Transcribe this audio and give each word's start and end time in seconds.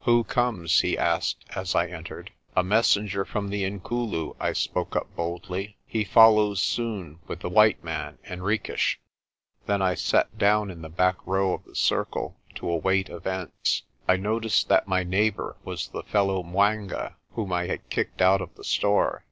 "Who 0.00 0.24
comes?" 0.24 0.80
he 0.80 0.98
asked 0.98 1.44
as 1.54 1.76
I 1.76 1.86
entered. 1.86 2.32
"A 2.56 2.64
messenger 2.64 3.24
from 3.24 3.48
the 3.48 3.62
Inkulu," 3.62 4.34
I 4.40 4.52
spoke 4.52 4.96
up 4.96 5.06
boldly. 5.14 5.76
"He 5.86 6.02
follows 6.02 6.60
soon 6.60 7.20
with 7.28 7.38
the 7.38 7.48
white 7.48 7.84
man, 7.84 8.18
Henriques." 8.24 8.96
Then 9.66 9.80
I 9.80 9.94
sat 9.94 10.36
down 10.36 10.72
in 10.72 10.82
the 10.82 10.88
back 10.88 11.24
row 11.24 11.54
of 11.54 11.62
the 11.64 11.76
circle 11.76 12.34
to 12.56 12.68
await 12.68 13.08
events. 13.08 13.84
I 14.08 14.16
noticed 14.16 14.68
that 14.68 14.88
my 14.88 15.04
neighbour 15.04 15.54
was 15.62 15.86
the 15.86 16.02
fellow 16.02 16.42
'Mwanga 16.42 17.14
whom 17.34 17.52
I 17.52 17.68
had 17.68 17.88
kicked 17.88 18.20
out 18.20 18.40
of 18.40 18.52
the 18.56 18.64
store. 18.64 19.24